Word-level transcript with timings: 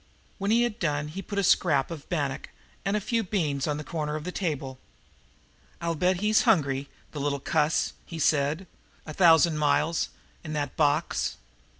When 0.39 0.49
he 0.49 0.63
had 0.63 0.79
done 0.79 1.09
he 1.09 1.21
put 1.21 1.37
a 1.37 1.43
scrap 1.43 1.91
of 1.91 2.09
bannock 2.09 2.49
and 2.83 2.97
a 2.97 2.99
few 2.99 3.21
beans 3.21 3.67
on 3.67 3.77
the 3.77 3.83
corner 3.83 4.15
of 4.15 4.23
the 4.23 4.31
table. 4.31 4.79
"I'll 5.79 5.93
bet 5.93 6.21
he's 6.21 6.41
hungry, 6.41 6.89
the 7.11 7.19
little 7.21 7.39
cuss," 7.39 7.93
he 8.03 8.17
said. 8.17 8.65
"A 9.05 9.13
thousand 9.13 9.59
miles 9.59 10.09
in 10.43 10.53
that 10.53 10.75
box!" 10.75 11.37